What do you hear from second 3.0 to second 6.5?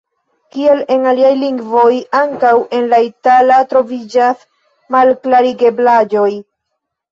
itala troviĝas malklarigeblaĵoj.